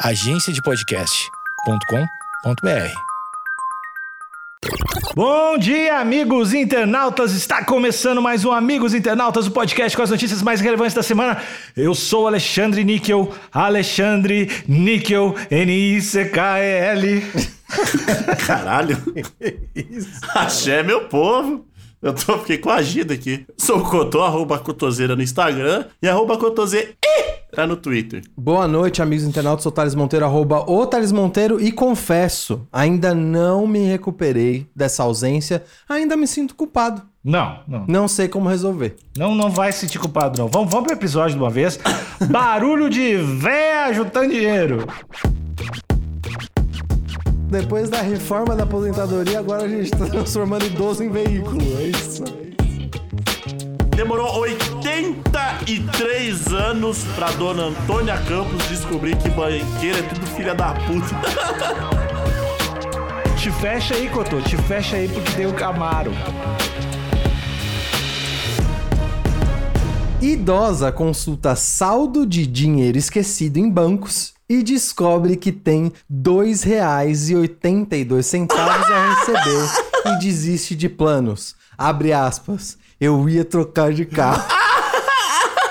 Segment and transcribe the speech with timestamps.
[0.00, 2.92] agenciadepodcast.com.br.
[5.14, 7.32] Bom dia, amigos internautas!
[7.32, 11.40] Está começando mais um Amigos Internautas, o podcast com as notícias mais relevantes da semana.
[11.74, 17.24] Eu sou Alexandre Níquel, Alexandre Níquel, N-I-C-K-E-L.
[18.46, 19.02] Caralho.
[20.34, 21.64] Axé, meu povo.
[22.02, 23.46] Eu tô, fiquei coagido aqui.
[23.56, 26.94] Sou o Cotô, arroba Cotoseira no Instagram e arroba Cotoseira
[27.66, 28.22] no Twitter.
[28.36, 29.62] Boa noite, amigos internautas.
[29.62, 35.04] Sou o Thales Monteiro, arroba o Thales Monteiro e confesso, ainda não me recuperei dessa
[35.04, 35.64] ausência.
[35.88, 37.02] Ainda me sinto culpado.
[37.24, 37.84] Não, não.
[37.88, 38.96] Não sei como resolver.
[39.16, 40.48] Não, não vai se sentir culpado, não.
[40.48, 41.80] Vamos, vamos pro episódio de uma vez.
[42.30, 44.86] Barulho de véia juntando dinheiro.
[47.48, 51.60] Depois da reforma da aposentadoria, agora a gente tá transformando idoso em veículo.
[51.78, 52.24] É isso.
[53.94, 61.14] Demorou 83 anos pra dona Antônia Campos descobrir que banqueira é tudo filha da puta.
[63.38, 64.42] Te fecha aí, Cotô.
[64.42, 66.10] Te fecha aí porque tem o Camaro.
[70.20, 79.14] Idosa consulta saldo de dinheiro esquecido em bancos e descobre que tem R$ 2,82 a
[79.14, 79.68] receber
[80.06, 81.54] e desiste de planos.
[81.76, 82.78] Abre aspas.
[83.00, 84.42] Eu ia trocar de carro.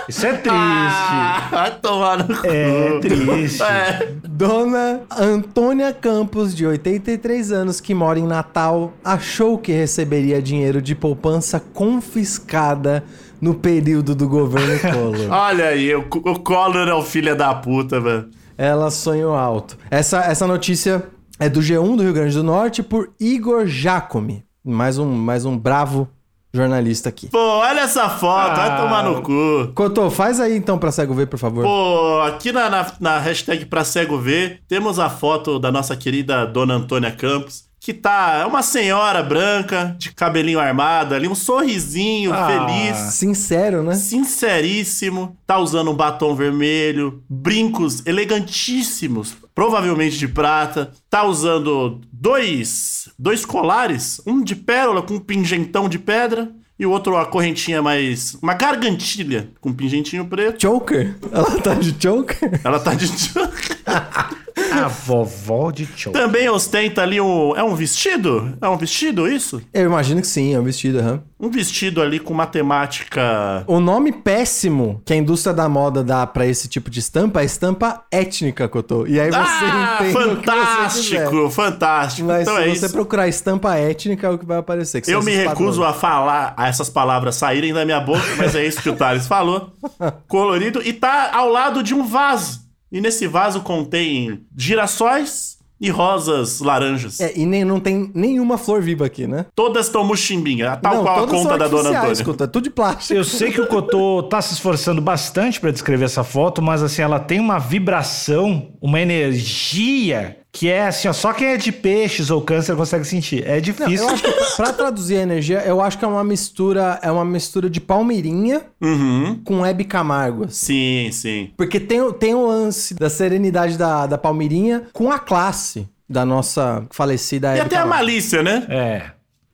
[0.08, 0.52] Isso é triste.
[0.52, 2.46] Ah, vai tomar no cu.
[2.46, 3.64] É triste.
[3.64, 4.14] É.
[4.24, 10.94] Dona Antônia Campos, de 83 anos, que mora em Natal, achou que receberia dinheiro de
[10.94, 13.04] poupança confiscada
[13.42, 15.32] no período do governo Collor.
[15.32, 18.30] Olha aí, o, o Collor é o filho da puta, velho.
[18.58, 19.78] Ela sonhou alto.
[19.90, 21.06] Essa, essa notícia
[21.40, 24.46] é do G1 do Rio Grande do Norte por Igor Jacome.
[24.64, 26.08] Mais um, mais um bravo
[26.54, 27.28] jornalista aqui.
[27.28, 28.78] Pô, olha essa foto, vai Ah.
[28.82, 29.72] tomar no cu.
[29.76, 31.64] Cotô, faz aí então pra cego ver, por favor.
[31.66, 36.46] Pô, aqui na, na, na hashtag pra cego ver, temos a foto da nossa querida
[36.46, 42.34] Dona Antônia Campos, que tá, é uma senhora branca, de cabelinho armado ali, um sorrisinho
[42.34, 42.48] Ah.
[42.48, 43.94] feliz, Sincero, né?
[43.94, 53.46] sinceríssimo, tá usando um batom vermelho, brincos elegantíssimos, provavelmente de prata, tá usando dois, dois
[53.46, 58.36] colares, um de pérola com um pingentão de pedra e o outro a correntinha mais,
[58.42, 60.60] uma gargantilha com um pingentinho preto.
[60.60, 61.16] Choker?
[61.32, 62.62] Ela tá de choker?
[62.64, 63.06] Ela tá de
[64.78, 66.12] A vovó de show.
[66.14, 67.56] Também ostenta ali um.
[67.56, 68.58] É um vestido?
[68.62, 69.62] É um vestido isso?
[69.74, 71.22] Eu imagino que sim, é um vestido, aham.
[71.40, 73.64] Um vestido ali com matemática.
[73.68, 77.46] O nome péssimo que a indústria da moda dá pra esse tipo de estampa é
[77.46, 79.06] estampa étnica, Cotô.
[79.06, 81.26] E aí você ah, entende o que você quiser.
[81.30, 82.28] fantástico, fantástico.
[82.28, 82.94] Mas então se é você isso.
[82.94, 85.02] procurar estampa étnica, é o que vai aparecer.
[85.02, 85.96] que Eu me recuso padrões.
[85.96, 89.28] a falar a essas palavras saírem da minha boca, mas é isso que o Thales
[89.28, 89.72] falou.
[90.28, 90.82] Colorido.
[90.84, 92.65] E tá ao lado de um vaso.
[92.92, 97.20] E nesse vaso contém girassóis e rosas laranjas.
[97.20, 99.46] É, e nem, não tem nenhuma flor viva aqui, né?
[99.54, 102.24] Todas estão muximbinha, tal não, qual a conta da Dona Antônia.
[102.24, 103.14] Cotô, é tudo de plástico.
[103.14, 107.02] Eu sei que o Cotô tá se esforçando bastante pra descrever essa foto, mas assim,
[107.02, 112.30] ela tem uma vibração, uma energia que é assim, ó, só quem é de peixes
[112.32, 113.46] ou câncer consegue sentir.
[113.46, 114.08] É Não, difícil.
[114.08, 117.26] eu acho que pra, traduzir a energia, eu acho que é uma mistura, é uma
[117.26, 119.42] mistura de palmeirinha Uhum.
[119.44, 120.46] com Hebe Camargo.
[120.50, 121.52] Sim, sim.
[121.58, 126.24] Porque tem, o- tem o lance da serenidade da, da palmeirinha com a classe da
[126.24, 128.06] nossa falecida E Hebe até a Camargo.
[128.06, 128.66] malícia, né?
[128.70, 129.02] É.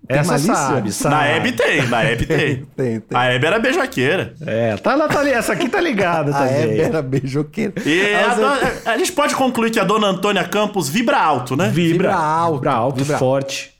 [0.09, 0.55] Essa malícia?
[0.55, 1.15] sabe, sabe.
[1.15, 2.37] Na Hebe tem, na Hebe tem.
[2.75, 3.17] Tem, tem.
[3.17, 4.33] A Hebe era beijaqueira.
[4.45, 5.29] É, tá, lá, tá ali.
[5.31, 6.63] Essa aqui tá ligada A também.
[6.63, 7.73] Hebe era beijoqueira.
[7.85, 11.69] E a, dona- a gente pode concluir que a dona Antônia Campos vibra alto, né?
[11.69, 13.17] Vibra, Vibra alto, Vibra alto, vibra.
[13.17, 13.70] forte.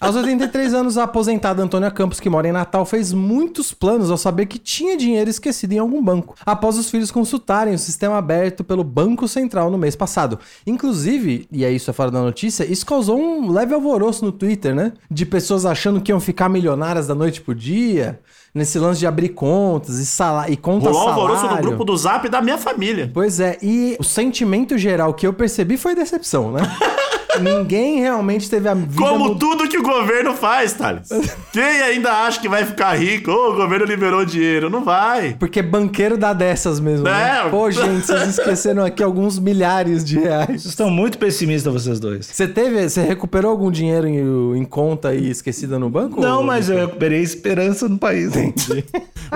[0.00, 4.16] Aos 83 anos, a aposentada Antônia Campos, que mora em Natal, fez muitos planos ao
[4.16, 8.62] saber que tinha dinheiro esquecido em algum banco, após os filhos consultarem o sistema aberto
[8.62, 10.38] pelo Banco Central no mês passado.
[10.64, 14.72] Inclusive, e é isso é fora da notícia, isso causou um leve alvoroço no Twitter,
[14.72, 14.92] né?
[15.10, 18.20] De pessoas achando que iam ficar milionárias da noite pro dia,
[18.54, 21.22] nesse lance de abrir contas e, sala e conta Rolou salário.
[21.22, 23.10] alvoroço no grupo do Zap da minha família.
[23.12, 26.60] Pois é, e o sentimento geral que eu percebi foi decepção, né?
[27.40, 31.08] Ninguém realmente teve a vida Como mud- tudo que o governo faz, Thales.
[31.52, 33.30] Quem ainda acha que vai ficar rico?
[33.30, 34.68] Ô, o governo liberou dinheiro.
[34.70, 35.36] Não vai.
[35.38, 37.42] Porque banqueiro dá dessas mesmo, né?
[37.46, 37.48] É.
[37.50, 40.46] Pô, gente, vocês esqueceram aqui alguns milhares de reais.
[40.62, 42.26] Vocês estão muito pessimistas, vocês dois.
[42.26, 46.20] Você teve, você recuperou algum dinheiro em, em conta e esquecida no banco?
[46.20, 48.32] Não, ou- mas eu recuperei esperança no país.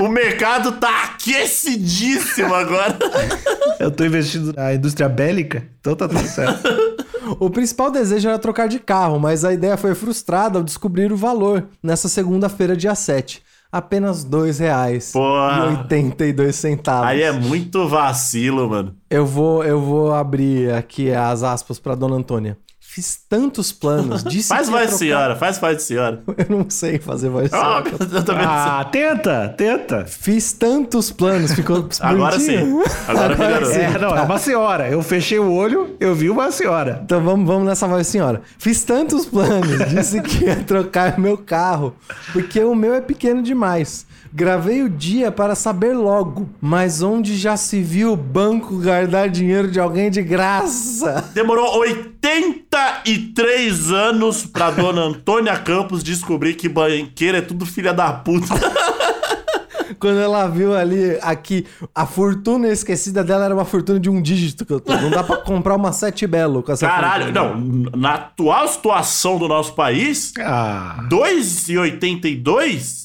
[0.00, 2.96] O mercado tá aquecidíssimo agora.
[3.78, 6.62] Eu tô investindo na indústria bélica, então tá tudo certo.
[7.42, 11.16] O principal desejo era trocar de carro, mas a ideia foi frustrada ao descobrir o
[11.16, 13.42] valor nessa segunda-feira, dia 7.
[13.72, 16.52] apenas R$ 2,82 Porra.
[16.52, 17.08] centavos.
[17.08, 18.94] Aí é muito vacilo, mano.
[19.10, 22.56] Eu vou, eu vou abrir aqui as aspas pra Dona Antônia.
[22.94, 26.22] Fiz tantos planos, disse Faz voz de senhora, faz voz de senhora.
[26.36, 27.90] Eu não sei fazer voz de Ah, senhora.
[28.12, 28.70] eu também não sei.
[28.70, 30.04] Ah, tenta, tenta.
[30.04, 32.82] Fiz tantos planos, ficou Agora bonitinho?
[32.84, 32.92] sim.
[33.08, 33.72] Agora melhorou.
[33.72, 33.80] sim.
[33.80, 34.88] É, não, é uma senhora.
[34.90, 37.00] Eu fechei o olho, eu vi uma senhora.
[37.02, 38.42] Então vamos, vamos nessa voz, senhora.
[38.58, 41.94] Fiz tantos planos, disse que ia trocar meu carro,
[42.34, 44.04] porque o meu é pequeno demais.
[44.34, 49.70] Gravei o dia para saber logo, mas onde já se viu o banco guardar dinheiro
[49.70, 51.28] de alguém de graça?
[51.34, 58.54] Demorou 83 anos pra dona Antônia Campos descobrir que banqueiro é tudo filha da puta.
[59.98, 64.64] Quando ela viu ali, aqui, a fortuna esquecida dela era uma fortuna de um dígito
[64.64, 64.92] que eu tô.
[64.94, 67.90] Não dá pra comprar uma sete belo com essa Caralho, fortuna.
[67.90, 68.00] não.
[68.00, 71.04] Na atual situação do nosso país, Ah.
[71.08, 73.02] 2,82,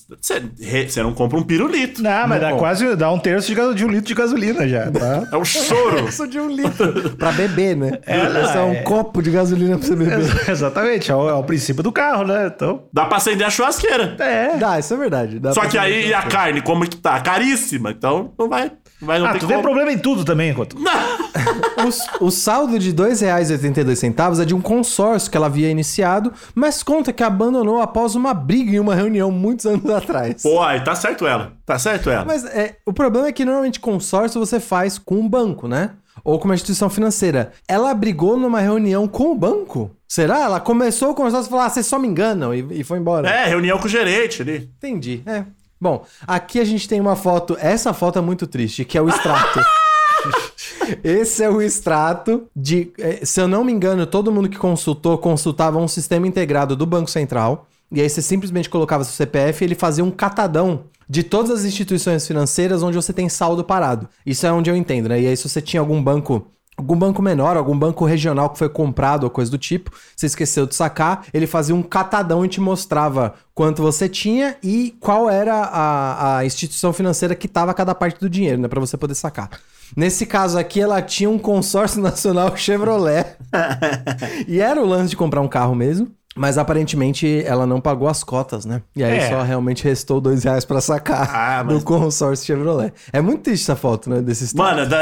[0.87, 2.01] você não compra um pirulito.
[2.01, 2.57] Não, mas dá Bom.
[2.57, 5.27] quase dá um terço de, de um litro de gasolina já, tá?
[5.31, 6.07] É um choro.
[6.07, 7.15] Isso de um litro.
[7.17, 7.99] pra beber, né?
[8.05, 10.19] É, não, Esse é um é- copo de gasolina pra você beber.
[10.19, 12.51] Ex- Exatamente, é o, é o princípio do carro, né?
[12.55, 12.83] Então.
[12.93, 14.15] Dá pra acender a churrasqueira.
[14.19, 14.57] É.
[14.57, 15.39] Dá, isso é verdade.
[15.39, 17.19] Dá Só que aí a carne, como que tá?
[17.21, 17.91] Caríssima.
[17.91, 18.71] Então não vai.
[19.01, 19.63] Não vai não Ah, tem tu vê como.
[19.63, 20.75] problema em tudo também, enquanto.
[22.19, 26.81] O, o saldo de R$ 2,82 é de um consórcio que ela havia iniciado, mas
[26.83, 30.41] conta que abandonou após uma briga em uma reunião muitos anos atrás.
[30.41, 31.53] Pô, aí tá certo ela.
[31.65, 32.25] Tá certo ela.
[32.25, 35.91] Mas é, o problema é que normalmente consórcio você faz com um banco, né?
[36.23, 37.51] Ou com uma instituição financeira.
[37.67, 39.91] Ela brigou numa reunião com o banco?
[40.07, 40.39] Será?
[40.39, 43.29] Ela começou o consórcio e falou: ah, vocês só me enganam e, e foi embora.
[43.29, 44.69] É, reunião com o gerente ali.
[44.77, 45.21] Entendi.
[45.25, 45.43] É.
[45.79, 47.55] Bom, aqui a gente tem uma foto.
[47.59, 49.59] Essa foto é muito triste, que é o extrato.
[51.03, 52.91] Esse é o extrato de.
[52.97, 56.85] eh, Se eu não me engano, todo mundo que consultou consultava um sistema integrado do
[56.85, 57.67] Banco Central.
[57.91, 61.63] E aí você simplesmente colocava seu CPF e ele fazia um catadão de todas as
[61.63, 64.09] instituições financeiras onde você tem saldo parado.
[64.25, 65.21] Isso é onde eu entendo, né?
[65.21, 66.47] E aí, se você tinha algum banco
[66.77, 70.67] algum banco menor, algum banco regional que foi comprado ou coisa do tipo, você esqueceu
[70.67, 75.55] de sacar, ele fazia um catadão e te mostrava quanto você tinha e qual era
[75.55, 79.49] a, a instituição financeira que tava cada parte do dinheiro, né, para você poder sacar.
[79.95, 83.25] Nesse caso aqui, ela tinha um consórcio nacional Chevrolet.
[84.47, 86.09] e era o lance de comprar um carro mesmo.
[86.39, 88.83] Mas aparentemente ela não pagou as cotas, né?
[88.95, 89.27] E aí É.
[89.29, 92.93] só realmente restou dois reais pra sacar Ah, mas- do consórcio Chevrolet.
[93.11, 94.21] É muito triste essa foto, né?
[94.21, 94.63] Desse estado.
[94.77, 94.99] Mano, da...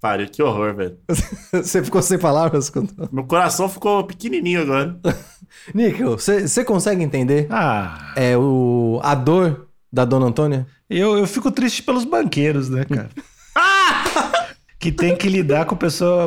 [0.00, 0.96] pariu, que horror, velho.
[1.52, 2.70] Você ficou sem palavras?
[2.70, 4.98] quando- Meu coração ficou pequenininho agora.
[5.74, 10.66] Níquel, você consegue entender Ah, é, o, a dor da dona Antônia?
[10.88, 13.10] eu, eu fico triste pelos banqueiros, né, cara?
[14.80, 16.26] que tem que lidar com pessoa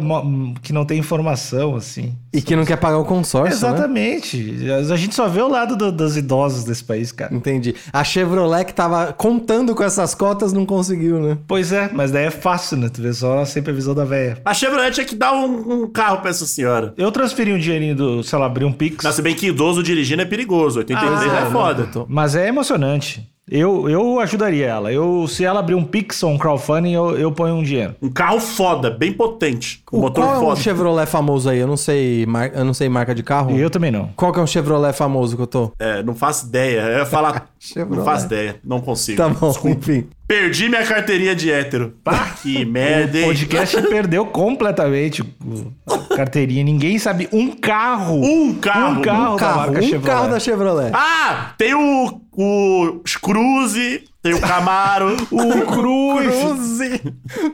[0.61, 2.15] que não tem informação, assim.
[2.31, 3.73] E que não quer pagar o consórcio, né?
[3.73, 4.55] Exatamente.
[4.91, 7.33] A gente só vê o lado do- dos idosos desse país, cara.
[7.33, 7.73] Entendi.
[7.91, 11.37] A Chevrolet que tava contando com essas cotas não conseguiu, né?
[11.47, 12.89] Pois é, mas daí é fácil, né?
[12.89, 14.37] Tu vê só sempre a visão da véia.
[14.45, 16.93] A Chevrolet tinha que dar um, um carro pra essa senhora.
[16.95, 19.03] Eu transferi um dinheirinho do, sei lá, abri um Pix.
[19.03, 20.77] Não, se bem que idoso dirigindo é perigoso.
[20.79, 21.87] 83 Ah, é não, foda.
[21.91, 23.27] tô- Mas é emocionante.
[23.49, 24.91] Eu, eu ajudaria ela.
[24.91, 27.93] Eu, se ela abrir um Pix ou um crowdfunding, eu, eu ponho um dinheiro.
[28.01, 29.81] Um carro foda, bem potente.
[29.85, 30.61] Com O, motor qual é um foda.
[30.61, 31.59] Chevrolet famoso aí?
[31.59, 32.51] Eu não sei, mar...
[32.53, 33.51] eu não sei marca de carro.
[33.51, 34.09] E eu também não.
[34.15, 35.71] Qual que é um Chevrolet famoso que eu tô?
[35.77, 36.79] É, não faço ideia.
[36.83, 37.33] Eu ia falar.
[37.33, 38.05] não Chevrolet.
[38.05, 38.55] faço ideia.
[38.63, 39.17] Não consigo.
[39.17, 39.77] Tá bom, Desculpa.
[39.77, 40.07] enfim.
[40.25, 41.93] Perdi minha carteirinha de hétero.
[42.01, 43.25] Pá, que merda, O hein?
[43.27, 46.63] podcast perdeu completamente o- a carteirinha.
[46.63, 48.23] Ninguém sabe um carro.
[48.23, 48.99] Um carro.
[48.99, 49.33] Um carro.
[49.33, 50.05] Um da carro, marca um Chevrolet.
[50.05, 50.91] carro da Chevrolet.
[50.93, 55.15] Ah, tem o, o Cruze, tem o Camaro.
[55.29, 56.33] O Cruz.
[56.33, 57.01] Cruze!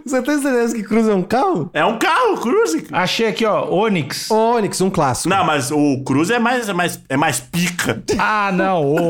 [0.05, 1.69] Você tem certeza que Cruze é um carro?
[1.73, 2.85] é um carro, Cruze.
[2.91, 4.29] Achei aqui, ó, Onix.
[4.29, 5.29] Onix, um clássico.
[5.29, 8.01] Não, mas o Cruze é mais, é mais, é mais pica.
[8.17, 8.85] Ah, não.
[8.95, 9.09] o-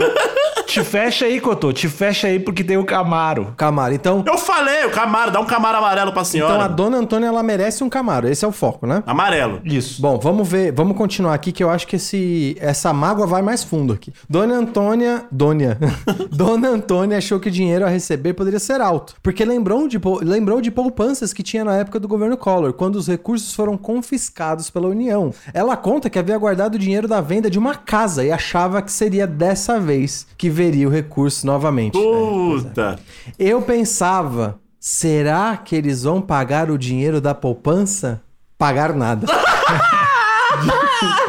[0.66, 1.74] Te fecha aí, Cotô.
[1.74, 3.54] Te fecha aí porque tem o Camaro.
[3.58, 3.92] Camaro.
[3.94, 6.54] Então, Eu falei, o Camaro, dá um Camaro amarelo pra senhora.
[6.54, 8.28] então a dona Antônia, ela merece um Camaro.
[8.30, 9.02] Esse é o foco, né?
[9.08, 9.62] Amarelo.
[9.66, 10.00] Isso.
[10.00, 13.64] Bom, vamos ver, vamos continuar aqui que eu acho que esse, essa mágoa vai mais
[13.64, 14.14] fundo aqui.
[14.30, 15.76] Dona Antônia, Dônia,
[16.32, 20.62] Dona Antônia achou que o dinheiro a receber poderia ser alto, porque lembrou de, lembrou
[20.62, 24.88] de poupanças que tinha na época do governo Collor, quando os recursos foram confiscados pela
[24.88, 25.34] União.
[25.54, 28.92] Ela conta que havia guardado o dinheiro da venda de uma casa e achava que
[28.92, 31.94] seria dessa vez que veria o recurso novamente.
[31.94, 32.98] Puta.
[33.38, 38.22] Eu pensava, será que eles vão pagar o dinheiro da poupança?
[38.58, 39.28] Pagar nada.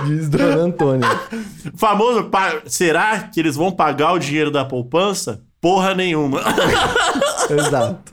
[0.04, 1.08] Diz- Dona Antônia.
[1.76, 2.28] Famoso,
[2.66, 5.42] será que eles vão pagar o dinheiro da poupança?
[5.60, 6.40] Porra nenhuma.
[7.50, 8.10] Exato.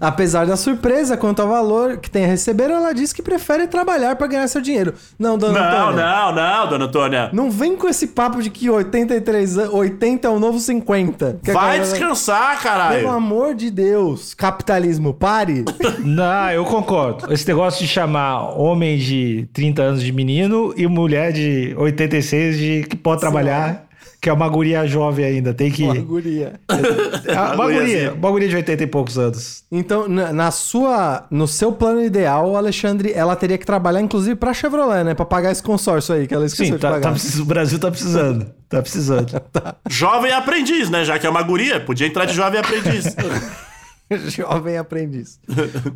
[0.00, 4.14] Apesar da surpresa quanto ao valor que tem a receber, ela diz que prefere trabalhar
[4.14, 4.94] para ganhar seu dinheiro.
[5.18, 6.04] Não, dona Não, Antônia.
[6.04, 7.30] não, não, dona Antônia.
[7.32, 11.40] Não vem com esse papo de que 83 anos, 80 é o novo 50.
[11.42, 13.08] Que a Vai galera- descansar, Pelo caralho.
[13.10, 15.64] amor de Deus, capitalismo, pare.
[16.04, 17.32] Não, eu concordo.
[17.32, 22.82] Esse negócio de chamar homem de 30 anos de menino e mulher de 86 de
[22.88, 23.87] que pode trabalhar,
[24.20, 25.54] que é uma guria jovem ainda.
[25.54, 25.84] Tem que.
[25.84, 26.54] Uma guria.
[26.68, 29.62] É uma guria, uma guria de 80 e poucos anos.
[29.70, 34.52] Então, na, na sua, no seu plano ideal, Alexandre, ela teria que trabalhar, inclusive, pra
[34.52, 35.14] Chevrolet, né?
[35.14, 37.02] Pra pagar esse consórcio aí que ela esqueceu Sim, de tá, pagar.
[37.02, 38.46] tá precis- o Brasil tá precisando.
[38.68, 39.40] Tá precisando.
[39.88, 41.04] Jovem aprendiz, né?
[41.04, 43.14] Já que é uma guria, podia entrar de jovem aprendiz.
[44.28, 45.38] Jovem aprendiz.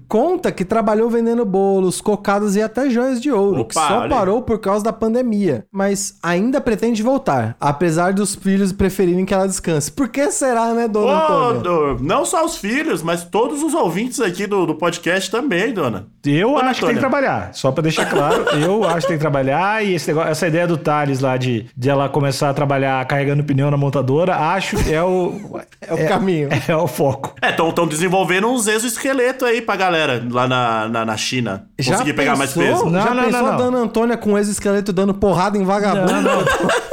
[0.09, 4.03] Conta que trabalhou vendendo bolos, cocadas e até joias de ouro, que Opa, só olha
[4.05, 4.09] aí.
[4.11, 5.65] parou por causa da pandemia.
[5.73, 9.91] Mas ainda pretende voltar, apesar dos filhos preferirem que ela descanse.
[9.91, 11.61] Por que será, né, dona Ô, Antônia?
[11.97, 16.07] do- não só os filhos, mas todos os ouvintes aqui do, do podcast também, dona.
[16.25, 17.51] Eu Dona acho que tem que trabalhar.
[17.53, 19.85] Só pra deixar claro, eu acho que tem que trabalhar.
[19.85, 23.43] E esse negócio- essa ideia do Thales lá de, de ela começar a trabalhar carregando
[23.43, 25.33] pneu na montadora, acho que é o.
[25.85, 26.49] É o caminho.
[26.69, 27.35] É o foco.
[27.43, 27.73] É, estão
[28.03, 31.67] desenvolvendo uns exoesqueletos aí pra galera lá na, na, na China.
[31.85, 32.85] Conseguir pegar mais peso.
[32.87, 33.57] Não, Já não, pensou não, a não.
[33.59, 36.13] dona Antônia com exoesqueleto dando porrada em vagabundo?
[36.13, 36.43] Não, não.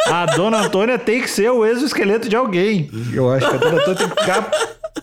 [0.08, 2.90] A dona Antônia tem que ser o exoesqueleto de alguém.
[3.12, 4.52] Eu acho que a dona Antônia tem que ficar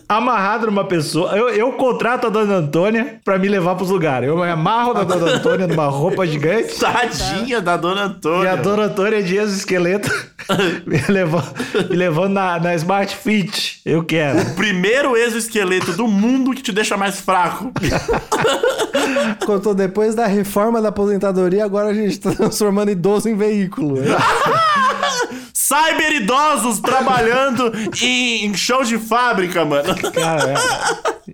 [0.07, 1.35] amarrada numa pessoa.
[1.35, 4.29] Eu, eu contrato a dona Antônia pra me levar pros lugares.
[4.29, 6.79] Eu me amarro da dona Antônia numa roupa gigante.
[6.79, 8.51] Tadinha da dona E Antônia.
[8.53, 10.09] a dona Antônia de exoesqueleto
[10.87, 11.53] me levando,
[11.89, 13.66] me levando na, na Smart Fit.
[13.87, 14.53] Eu quero.
[14.53, 17.71] Primeiro exoesqueleto do mundo que te deixa mais fraco.
[19.45, 24.01] Contou depois da reforma da aposentadoria, agora a gente tá transformando idoso em veículo.
[24.01, 24.07] né?
[25.55, 29.95] Cyber idosos trabalhando em, em show de fábrica, mano.
[30.11, 30.55] Cara,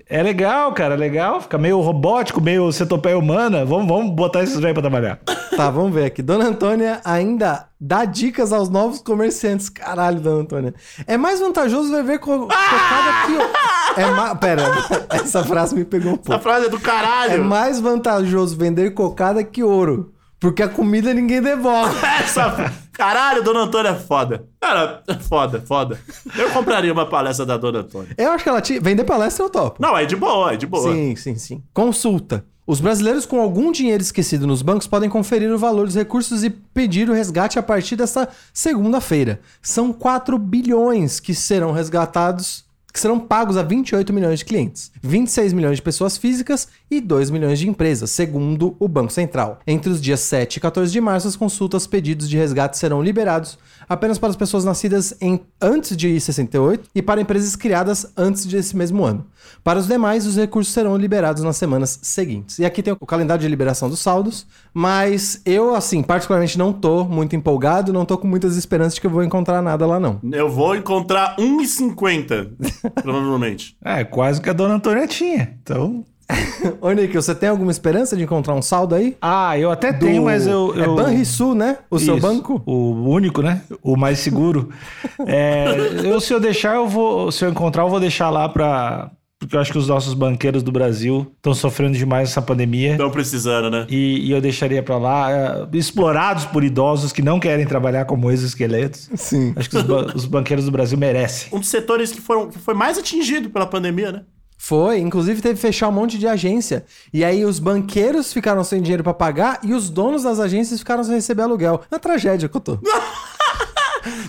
[0.10, 0.94] é, é legal, cara.
[0.96, 1.42] É legal.
[1.42, 3.66] Fica meio robótico, meio centopeia humana.
[3.66, 5.20] Vamos, vamos botar esses velhos pra trabalhar.
[5.54, 6.24] Tá, vamos ver aqui.
[6.24, 9.70] Dona Antônia ainda dá dicas aos novos comerciantes.
[9.70, 10.74] Caralho, Dona Antônia.
[11.06, 14.02] É mais vantajoso beber co cocada que...
[14.02, 14.36] É ma...
[14.36, 14.64] Pera,
[15.14, 16.42] essa frase me pegou um A pouco.
[16.42, 17.46] frase é do É caralho.
[17.46, 20.12] mais vantajoso vender cocada que ouro.
[20.40, 21.96] Porque a comida ninguém devolve.
[22.20, 22.74] Essa...
[22.94, 24.46] Caralho, dona Antônia é foda.
[24.62, 26.00] Cara, é foda, foda.
[26.38, 28.14] Eu compraria uma palestra da dona Antônia.
[28.18, 28.80] Eu acho que ela tinha...
[28.80, 29.82] Vender palestra eu topo.
[29.82, 30.92] Não, é de boa, é de boa.
[30.94, 31.64] Sim, sim, sim.
[31.74, 32.46] Consulta.
[32.66, 36.50] Os brasileiros com algum dinheiro esquecido nos bancos podem conferir o valor dos recursos e
[36.50, 39.42] pedir o resgate a partir desta segunda-feira.
[39.62, 45.52] São 4 bilhões que serão resgatados, que serão pagos a 28 milhões de clientes, 26
[45.52, 49.60] milhões de pessoas físicas e 2 milhões de empresas, segundo o Banco Central.
[49.66, 53.58] Entre os dias 7 e 14 de março, as consultas pedidos de resgate serão liberados
[53.90, 58.76] apenas para as pessoas nascidas em antes de 68 e para empresas criadas antes desse
[58.76, 59.26] mesmo ano.
[59.64, 62.60] Para os demais, os recursos serão liberados nas semanas seguintes.
[62.60, 67.04] E aqui tem o calendário de liberação dos saldos, mas eu, assim, particularmente não tô
[67.04, 70.20] muito empolgado, não tô com muitas esperanças de que eu vou encontrar nada lá, não.
[70.32, 72.52] Eu vou encontrar 1,50,
[73.02, 73.76] provavelmente.
[73.84, 75.58] É, quase que a dona Antônia tinha.
[75.62, 76.04] Então.
[76.82, 79.18] Ô, Nick, você tem alguma esperança de encontrar um saldo aí?
[79.22, 80.74] Ah, eu até tenho, mas eu.
[80.76, 80.84] eu...
[80.84, 81.78] É Banrisul, né?
[81.90, 82.62] O seu Isso, banco?
[82.66, 83.62] O único, né?
[83.82, 84.70] O mais seguro.
[85.26, 85.66] É,
[86.04, 87.32] eu, se eu deixar, eu vou.
[87.32, 89.12] Se eu encontrar, eu vou deixar lá pra.
[89.46, 92.92] Porque eu acho que os nossos banqueiros do Brasil estão sofrendo demais essa pandemia.
[92.94, 93.86] Estão precisando, né?
[93.90, 98.32] E, e eu deixaria pra lá, é, explorados por idosos que não querem trabalhar como
[98.32, 99.10] exoesqueletos.
[99.16, 99.54] Sim.
[99.56, 101.50] Acho que os, ba- os banqueiros do Brasil merecem.
[101.52, 104.22] Um dos setores que, foram, que foi mais atingido pela pandemia, né?
[104.58, 106.86] Foi, inclusive teve que fechar um monte de agência.
[107.14, 111.04] E aí os banqueiros ficaram sem dinheiro pra pagar e os donos das agências ficaram
[111.04, 111.82] sem receber aluguel.
[111.92, 112.80] É uma tragédia que eu tô.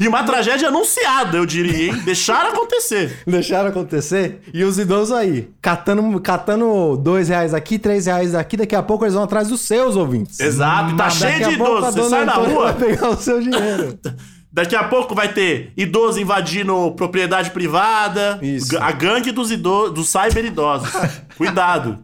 [0.01, 2.03] E uma tragédia anunciada, eu diria, hein?
[2.05, 3.23] Deixaram acontecer.
[3.27, 4.41] Deixaram acontecer.
[4.53, 9.05] E os idosos aí, catando, catando dois reais aqui, três reais aqui, daqui a pouco
[9.05, 10.41] eles vão atrás dos seus ouvintes.
[10.41, 11.95] Exato, tá cheio de idosos.
[11.95, 13.99] Você sai na rua, Vai pegar o seu dinheiro.
[14.55, 18.39] daqui a pouco vai ter idoso invadindo propriedade privada.
[18.41, 18.79] Isso.
[18.79, 20.89] A gangue dos idosos, dos cyber idosos.
[21.37, 21.99] Cuidado.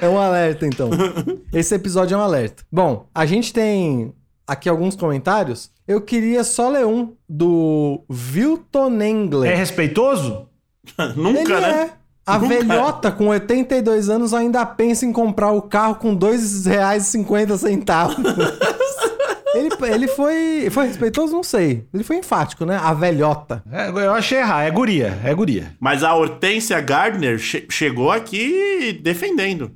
[0.00, 0.90] É um alerta, então.
[1.52, 2.64] Esse episódio é um alerta.
[2.70, 4.12] Bom, a gente tem
[4.46, 5.70] aqui alguns comentários.
[5.92, 9.56] Eu queria só ler um do Wilton É Engler.
[9.56, 10.48] respeitoso?
[11.16, 11.90] Nunca, Ele né?
[11.98, 12.02] é.
[12.24, 12.54] A Nunca.
[12.56, 18.16] velhota com 82 anos ainda pensa em comprar o carro com R$ 2,50.
[19.54, 20.68] ele, ele foi.
[20.70, 21.32] Foi respeitoso?
[21.32, 21.84] Não sei.
[21.92, 22.78] Ele foi enfático, né?
[22.80, 23.62] A velhota.
[23.70, 24.62] É, eu achei errado.
[24.66, 25.18] É guria.
[25.24, 25.72] É guria.
[25.80, 29.72] Mas a Hortência Gardner che- chegou aqui defendendo.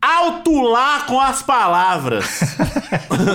[0.00, 2.40] Alto lá com as palavras.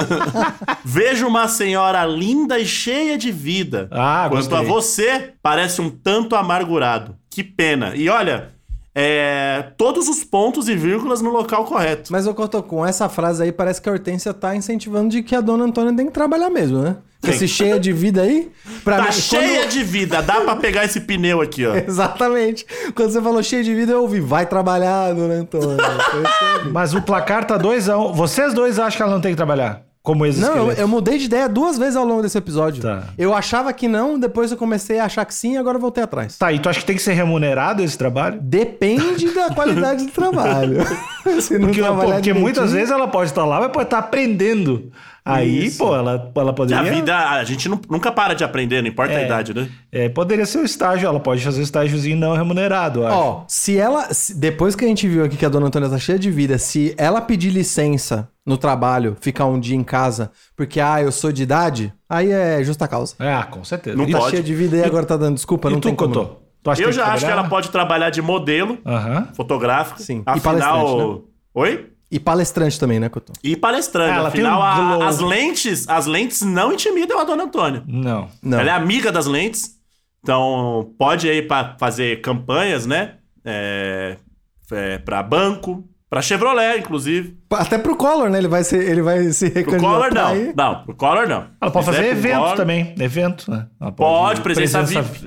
[0.84, 3.88] Vejo uma senhora linda e cheia de vida.
[3.92, 4.58] Ah, Quanto gostei.
[4.58, 7.16] a você, parece um tanto amargurado.
[7.30, 7.96] Que pena.
[7.96, 8.50] E olha,
[8.94, 12.12] é, todos os pontos e vírgulas no local correto.
[12.12, 15.36] Mas, ô Cotô, com essa frase aí, parece que a Hortência tá incentivando de que
[15.36, 16.98] a dona Antônia tem que trabalhar mesmo, né?
[17.22, 17.32] Tem.
[17.32, 18.50] Esse cheia de vida aí.
[18.84, 21.76] Pra Tá mim, cheia quando- de vida, dá pra pegar esse pneu aqui, ó.
[21.88, 22.66] Exatamente.
[22.96, 25.78] Quando você falou cheia de vida, eu ouvi, vai trabalhar, dona Antônia.
[26.72, 28.14] Mas o placar tá 2 a 1 um.
[28.14, 29.82] Vocês dois acham que ela não tem que trabalhar?
[30.02, 32.82] Como Não, eu, eu mudei de ideia duas vezes ao longo desse episódio.
[32.82, 33.04] Tá.
[33.18, 36.02] Eu achava que não, depois eu comecei a achar que sim, e agora eu voltei
[36.04, 36.38] atrás.
[36.38, 38.40] Tá, e tu acha que tem que ser remunerado esse trabalho?
[38.42, 40.78] Depende da qualidade do trabalho.
[41.42, 44.90] Se não Porque, porque muitas vezes ela pode estar lá, mas pode estar aprendendo.
[45.24, 45.78] Aí, Isso.
[45.80, 46.80] pô, ela, ela E poderia.
[46.92, 49.26] a vida, a gente nu- nunca para de aprender, não importa a É.
[49.26, 49.70] idade, né?
[49.92, 53.18] É, poderia ser o estágio, ela pode fazer o estágiozinho não remunerado, eu acho.
[53.18, 54.14] Ó, se ela.
[54.14, 56.58] se- depois que a gente viu aqui que a dona Antônia tá cheia de vida,
[56.58, 61.32] se ela pedir licença no trabalho, ficar um dia em casa, porque, ah, eu sou
[61.32, 63.14] de idade, aí é justa causa.
[63.20, 63.96] Ah, com certeza.
[63.98, 64.32] Não e, Tá pode.
[64.32, 66.14] cheia de vida e agora tá dando desculpa, e não tu, tem como.
[66.14, 66.36] Cotô?
[66.64, 69.28] Tu acha Eu tem já acho que ela pode trabalhar de modelo Aham.
[69.34, 70.02] fotográfico.
[70.02, 70.20] Sim.
[70.20, 70.42] E Afinal.
[70.60, 71.20] palestrante, né?
[71.54, 71.86] Oi?
[72.12, 73.34] E palestrante também, né, Cotô?
[73.44, 74.18] E palestrante.
[74.18, 77.84] Ela tem Afinal, um a- as lentes, as lentes não intimidam a dona Antônia.
[77.88, 78.28] Não.
[78.42, 78.60] Não.
[78.60, 79.78] Ela é amiga das lentes.
[80.24, 83.14] Então, pode aí para fazer campanhas, né?
[83.46, 84.18] É,
[84.72, 87.38] é, para banco, para Chevrolet, inclusive.
[87.52, 88.40] Até pro Collor, né?
[88.40, 90.28] Ele vai se, ele vai se Pro Collor, não.
[90.28, 90.54] aí.
[90.58, 91.46] Não, pro Collor, não.
[91.62, 92.96] Ela pode fazer evento Collor- também.
[93.00, 93.68] Evento, né?
[93.80, 94.80] Ela Pode, presença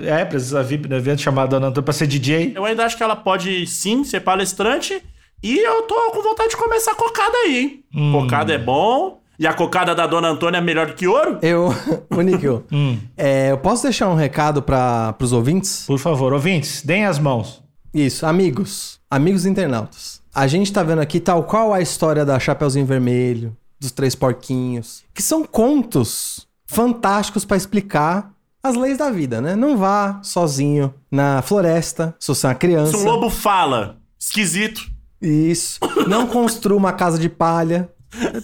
[0.03, 2.53] É, presença VIP no evento chamado Dona Antônia pra ser DJ.
[2.57, 5.01] Eu ainda acho que ela pode sim ser palestrante.
[5.43, 7.85] E eu tô com vontade de começar a cocada aí, hein?
[7.95, 8.13] Hum.
[8.13, 9.21] Cocada é bom.
[9.39, 11.39] E a cocada da dona Antônia é melhor do que ouro?
[11.43, 11.75] Eu,
[12.11, 12.97] o Níquel, Hum.
[13.17, 15.85] é, eu posso deixar um recado para os ouvintes?
[15.87, 17.61] Por favor, ouvintes, deem as mãos.
[17.93, 20.23] Isso, amigos, amigos internautas.
[20.35, 25.03] A gente tá vendo aqui tal qual a história da Chapeuzinho Vermelho, dos Três Porquinhos,
[25.13, 28.31] que são contos fantásticos pra explicar
[28.63, 29.57] as leis da vida, né?
[29.57, 32.97] Não vá sozinho na floresta, se você é uma criança.
[32.97, 34.92] Se um lobo fala, esquisito.
[35.23, 35.79] Isso.
[36.09, 37.88] Não construa uma casa de palha.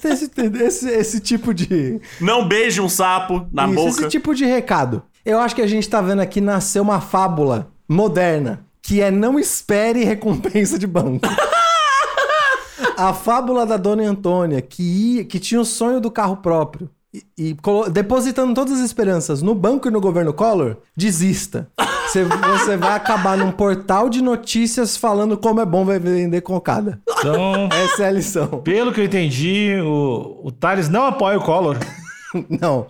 [0.03, 0.31] Esse,
[0.63, 2.01] esse, esse tipo de.
[2.21, 3.89] Não beije um sapo na Isso, boca.
[3.91, 5.03] esse tipo de recado.
[5.25, 9.39] Eu acho que a gente tá vendo aqui nascer uma fábula moderna, que é não
[9.39, 11.29] espere recompensa de banco.
[12.97, 16.89] a fábula da Dona Antônia, que, ia, que tinha o sonho do carro próprio.
[17.13, 17.57] E, e
[17.91, 21.71] depositando todas as esperanças no banco e no governo Collor, desista.
[22.09, 27.01] Você, você vai acabar num portal de notícias falando como é bom vender cocada.
[27.19, 28.47] Então, Essa é a lição.
[28.63, 31.77] pelo que eu entendi, o, o Thales não apoia o Collor.
[32.61, 32.89] Não,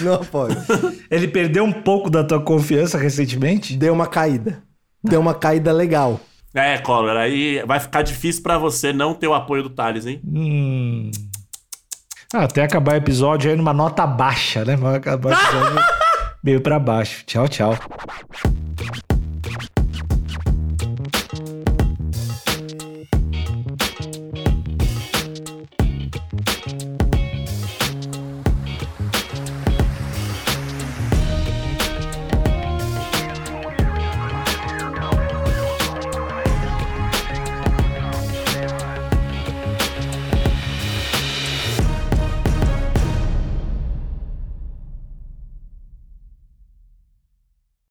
[0.00, 0.56] não apoio.
[1.10, 3.76] Ele perdeu um pouco da tua confiança recentemente.
[3.76, 4.62] Deu uma caída.
[5.04, 6.18] Deu uma caída legal.
[6.54, 10.18] É, Collor, aí vai ficar difícil pra você não ter o apoio do Thales, hein?
[10.26, 11.10] Hum.
[12.32, 14.76] Ah, até acabar o episódio aí numa nota baixa, né?
[14.76, 15.84] Vai acabar o episódio
[16.42, 17.22] meio pra baixo.
[17.26, 17.76] Tchau, tchau.